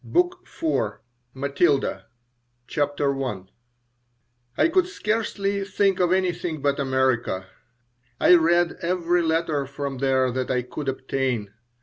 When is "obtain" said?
10.89-11.53